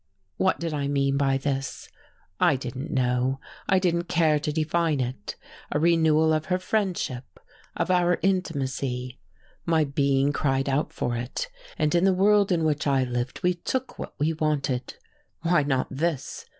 What 0.37 0.59
did 0.59 0.73
I 0.73 0.87
mean 0.87 1.15
by 1.15 1.37
this? 1.37 1.87
I 2.39 2.55
didn't 2.55 2.89
know, 2.89 3.39
I 3.69 3.77
didn't 3.77 4.05
care 4.05 4.39
to 4.39 4.51
define 4.51 4.99
it, 4.99 5.35
a 5.71 5.77
renewal 5.77 6.33
of 6.33 6.45
her 6.45 6.57
friendship, 6.57 7.39
of 7.77 7.91
our 7.91 8.17
intimacy. 8.23 9.19
My 9.63 9.83
being 9.83 10.33
cried 10.33 10.67
out 10.67 10.91
for 10.91 11.15
it, 11.15 11.49
and 11.77 11.93
in 11.93 12.03
the 12.03 12.15
world 12.15 12.51
in 12.51 12.63
which 12.63 12.87
I 12.87 13.03
lived 13.03 13.41
we 13.43 13.53
took 13.53 13.99
what 13.99 14.15
we 14.19 14.33
wanted 14.33 14.95
why 15.43 15.61
not 15.61 15.85
this? 15.91 16.47